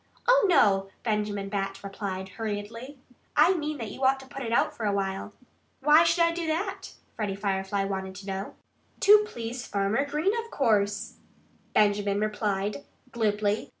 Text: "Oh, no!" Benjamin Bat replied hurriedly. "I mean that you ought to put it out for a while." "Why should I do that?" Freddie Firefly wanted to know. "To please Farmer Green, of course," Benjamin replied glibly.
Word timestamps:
"Oh, 0.27 0.47
no!" 0.49 0.89
Benjamin 1.03 1.47
Bat 1.47 1.83
replied 1.83 2.29
hurriedly. 2.29 2.97
"I 3.37 3.53
mean 3.53 3.77
that 3.77 3.91
you 3.91 4.03
ought 4.03 4.19
to 4.21 4.25
put 4.25 4.41
it 4.41 4.51
out 4.51 4.75
for 4.75 4.87
a 4.87 4.91
while." 4.91 5.31
"Why 5.79 6.03
should 6.03 6.23
I 6.23 6.31
do 6.31 6.47
that?" 6.47 6.93
Freddie 7.15 7.35
Firefly 7.35 7.83
wanted 7.83 8.15
to 8.15 8.25
know. 8.25 8.55
"To 9.01 9.23
please 9.27 9.67
Farmer 9.67 10.03
Green, 10.07 10.33
of 10.43 10.49
course," 10.49 11.17
Benjamin 11.75 12.19
replied 12.19 12.83
glibly. 13.11 13.69